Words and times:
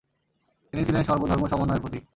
তিনি 0.73 0.81
ছিলেন 0.87 1.03
সর্বধর্মসমন্বয়ের 1.03 1.81
প্রতীক। 1.83 2.03